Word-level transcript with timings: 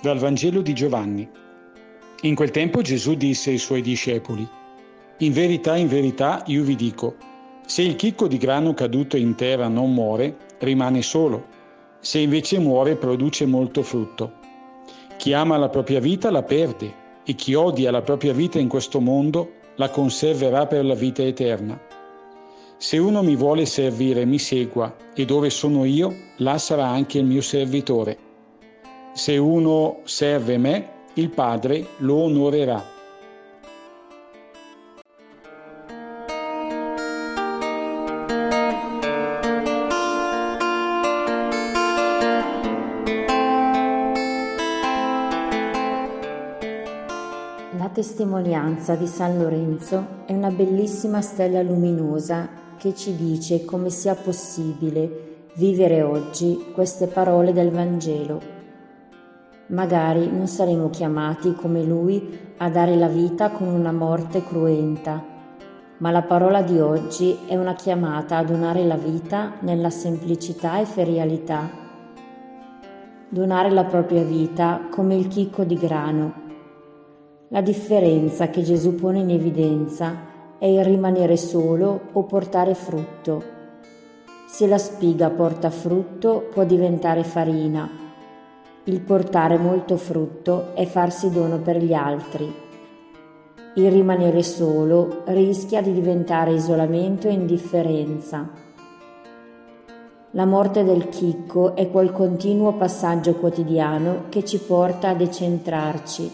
Dal 0.00 0.18
Vangelo 0.18 0.60
di 0.60 0.74
Giovanni. 0.74 1.28
In 2.20 2.36
quel 2.36 2.52
tempo 2.52 2.82
Gesù 2.82 3.14
disse 3.14 3.50
ai 3.50 3.58
suoi 3.58 3.82
discepoli, 3.82 4.48
In 5.18 5.32
verità, 5.32 5.74
in 5.74 5.88
verità, 5.88 6.44
io 6.46 6.62
vi 6.62 6.76
dico, 6.76 7.16
se 7.66 7.82
il 7.82 7.96
chicco 7.96 8.28
di 8.28 8.38
grano 8.38 8.74
caduto 8.74 9.16
in 9.16 9.34
terra 9.34 9.66
non 9.66 9.92
muore, 9.92 10.36
rimane 10.60 11.02
solo, 11.02 11.46
se 11.98 12.20
invece 12.20 12.60
muore 12.60 12.94
produce 12.94 13.44
molto 13.44 13.82
frutto. 13.82 14.34
Chi 15.16 15.32
ama 15.32 15.56
la 15.56 15.68
propria 15.68 15.98
vita 15.98 16.30
la 16.30 16.44
perde 16.44 16.94
e 17.24 17.34
chi 17.34 17.54
odia 17.54 17.90
la 17.90 18.02
propria 18.02 18.32
vita 18.32 18.60
in 18.60 18.68
questo 18.68 19.00
mondo 19.00 19.54
la 19.74 19.90
conserverà 19.90 20.68
per 20.68 20.84
la 20.84 20.94
vita 20.94 21.24
eterna. 21.24 21.76
Se 22.76 22.98
uno 22.98 23.24
mi 23.24 23.34
vuole 23.34 23.66
servire, 23.66 24.24
mi 24.24 24.38
segua, 24.38 24.94
e 25.12 25.24
dove 25.24 25.50
sono 25.50 25.84
io, 25.84 26.14
là 26.36 26.56
sarà 26.56 26.86
anche 26.86 27.18
il 27.18 27.24
mio 27.24 27.42
servitore. 27.42 28.27
Se 29.12 29.36
uno 29.36 30.00
serve 30.04 30.58
me, 30.58 30.88
il 31.14 31.30
Padre 31.30 31.86
lo 31.98 32.14
onorerà. 32.14 32.96
La 47.76 47.88
testimonianza 47.92 48.94
di 48.94 49.06
San 49.06 49.38
Lorenzo 49.38 50.22
è 50.26 50.32
una 50.32 50.50
bellissima 50.50 51.20
stella 51.20 51.62
luminosa 51.62 52.48
che 52.76 52.94
ci 52.94 53.16
dice 53.16 53.64
come 53.64 53.90
sia 53.90 54.14
possibile 54.14 55.46
vivere 55.54 56.02
oggi 56.02 56.70
queste 56.72 57.08
parole 57.08 57.52
del 57.52 57.70
Vangelo 57.70 58.57
Magari 59.68 60.30
non 60.30 60.46
saremo 60.46 60.88
chiamati 60.88 61.54
come 61.54 61.82
Lui 61.82 62.54
a 62.56 62.70
dare 62.70 62.96
la 62.96 63.08
vita 63.08 63.50
con 63.50 63.68
una 63.68 63.92
morte 63.92 64.42
cruenta, 64.42 65.22
ma 65.98 66.10
la 66.10 66.22
parola 66.22 66.62
di 66.62 66.80
oggi 66.80 67.36
è 67.46 67.54
una 67.54 67.74
chiamata 67.74 68.38
a 68.38 68.44
donare 68.44 68.82
la 68.86 68.96
vita 68.96 69.56
nella 69.60 69.90
semplicità 69.90 70.78
e 70.78 70.86
ferialità. 70.86 71.68
Donare 73.28 73.68
la 73.68 73.84
propria 73.84 74.22
vita 74.22 74.86
come 74.90 75.16
il 75.16 75.28
chicco 75.28 75.64
di 75.64 75.74
grano. 75.74 76.32
La 77.48 77.60
differenza 77.60 78.48
che 78.48 78.62
Gesù 78.62 78.94
pone 78.94 79.18
in 79.18 79.28
evidenza 79.28 80.56
è 80.58 80.64
il 80.64 80.82
rimanere 80.82 81.36
solo 81.36 82.08
o 82.12 82.24
portare 82.24 82.72
frutto. 82.72 83.42
Se 84.46 84.66
la 84.66 84.78
spiga 84.78 85.28
porta 85.28 85.68
frutto 85.68 86.48
può 86.50 86.64
diventare 86.64 87.22
farina 87.22 88.06
il 88.88 89.00
portare 89.00 89.58
molto 89.58 89.98
frutto 89.98 90.74
è 90.74 90.86
farsi 90.86 91.30
dono 91.30 91.58
per 91.58 91.76
gli 91.76 91.92
altri. 91.92 92.50
Il 93.74 93.90
rimanere 93.90 94.42
solo 94.42 95.24
rischia 95.26 95.82
di 95.82 95.92
diventare 95.92 96.52
isolamento 96.52 97.28
e 97.28 97.32
indifferenza. 97.32 98.48
La 100.30 100.46
morte 100.46 100.84
del 100.84 101.10
chicco 101.10 101.76
è 101.76 101.90
quel 101.90 102.12
continuo 102.12 102.72
passaggio 102.72 103.34
quotidiano 103.34 104.24
che 104.30 104.42
ci 104.44 104.58
porta 104.58 105.10
a 105.10 105.14
decentrarci, 105.14 106.30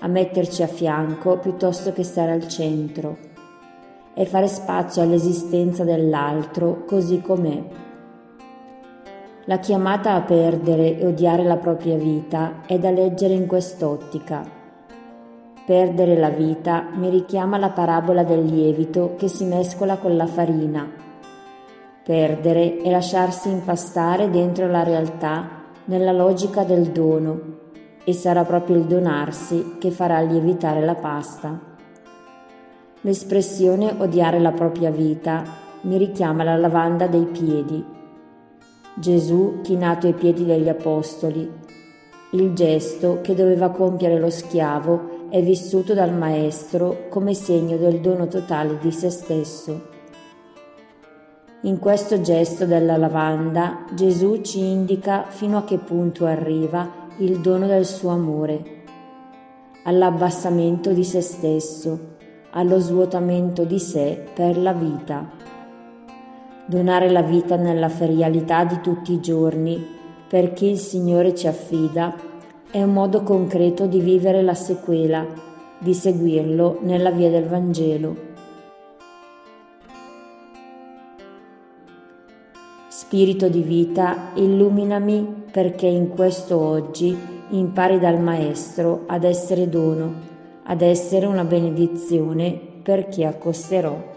a 0.00 0.06
metterci 0.06 0.62
a 0.62 0.66
fianco 0.66 1.36
piuttosto 1.36 1.92
che 1.92 2.04
stare 2.04 2.32
al 2.32 2.48
centro 2.48 3.18
e 4.14 4.24
fare 4.24 4.48
spazio 4.48 5.02
all'esistenza 5.02 5.84
dell'altro 5.84 6.84
così 6.86 7.20
com'è. 7.20 7.84
La 9.48 9.60
chiamata 9.60 10.14
a 10.14 10.22
perdere 10.22 10.98
e 10.98 11.06
odiare 11.06 11.44
la 11.44 11.56
propria 11.56 11.96
vita 11.96 12.62
è 12.66 12.80
da 12.80 12.90
leggere 12.90 13.34
in 13.34 13.46
quest'ottica. 13.46 14.42
Perdere 15.64 16.16
la 16.16 16.30
vita 16.30 16.88
mi 16.92 17.08
richiama 17.10 17.56
la 17.56 17.70
parabola 17.70 18.24
del 18.24 18.44
lievito 18.44 19.14
che 19.16 19.28
si 19.28 19.44
mescola 19.44 19.98
con 19.98 20.16
la 20.16 20.26
farina. 20.26 20.90
Perdere 22.02 22.78
è 22.78 22.90
lasciarsi 22.90 23.48
impastare 23.48 24.30
dentro 24.30 24.66
la 24.66 24.82
realtà 24.82 25.48
nella 25.84 26.10
logica 26.10 26.64
del 26.64 26.90
dono 26.90 27.40
e 28.02 28.12
sarà 28.14 28.42
proprio 28.42 28.74
il 28.74 28.86
donarsi 28.86 29.76
che 29.78 29.92
farà 29.92 30.18
lievitare 30.22 30.84
la 30.84 30.96
pasta. 30.96 31.56
L'espressione 33.02 33.94
odiare 33.96 34.40
la 34.40 34.50
propria 34.50 34.90
vita 34.90 35.44
mi 35.82 35.98
richiama 35.98 36.42
la 36.42 36.56
lavanda 36.56 37.06
dei 37.06 37.26
piedi 37.26 37.94
Gesù 38.98 39.60
chinato 39.60 40.06
ai 40.06 40.14
piedi 40.14 40.46
degli 40.46 40.70
apostoli. 40.70 41.46
Il 42.30 42.54
gesto 42.54 43.18
che 43.20 43.34
doveva 43.34 43.68
compiere 43.68 44.18
lo 44.18 44.30
schiavo 44.30 45.28
è 45.28 45.42
vissuto 45.42 45.92
dal 45.92 46.14
Maestro 46.14 47.08
come 47.10 47.34
segno 47.34 47.76
del 47.76 48.00
dono 48.00 48.26
totale 48.26 48.78
di 48.80 48.90
se 48.90 49.10
stesso. 49.10 49.88
In 51.64 51.78
questo 51.78 52.22
gesto 52.22 52.64
della 52.64 52.96
lavanda 52.96 53.84
Gesù 53.92 54.40
ci 54.40 54.60
indica 54.60 55.24
fino 55.28 55.58
a 55.58 55.64
che 55.64 55.76
punto 55.76 56.24
arriva 56.24 56.90
il 57.18 57.42
dono 57.42 57.66
del 57.66 57.84
suo 57.84 58.08
amore, 58.08 58.84
all'abbassamento 59.84 60.92
di 60.92 61.04
se 61.04 61.20
stesso, 61.20 62.14
allo 62.52 62.78
svuotamento 62.78 63.64
di 63.64 63.78
sé 63.78 64.24
per 64.34 64.56
la 64.56 64.72
vita 64.72 65.45
donare 66.66 67.10
la 67.10 67.22
vita 67.22 67.56
nella 67.56 67.88
ferialità 67.88 68.64
di 68.64 68.80
tutti 68.80 69.12
i 69.12 69.20
giorni, 69.20 69.84
perché 70.28 70.66
il 70.66 70.78
Signore 70.78 71.34
ci 71.34 71.46
affida, 71.46 72.14
è 72.70 72.82
un 72.82 72.92
modo 72.92 73.22
concreto 73.22 73.86
di 73.86 74.00
vivere 74.00 74.42
la 74.42 74.54
sequela, 74.54 75.24
di 75.78 75.94
seguirlo 75.94 76.80
nella 76.82 77.10
via 77.10 77.30
del 77.30 77.44
Vangelo. 77.44 78.34
Spirito 82.88 83.48
di 83.48 83.62
vita, 83.62 84.32
illuminami 84.34 85.44
perché 85.52 85.86
in 85.86 86.08
questo 86.08 86.58
oggi 86.58 87.16
impari 87.50 88.00
dal 88.00 88.20
Maestro 88.20 89.04
ad 89.06 89.22
essere 89.22 89.68
dono, 89.68 90.12
ad 90.64 90.82
essere 90.82 91.26
una 91.26 91.44
benedizione 91.44 92.58
per 92.82 93.06
chi 93.08 93.22
accosterò. 93.22 94.15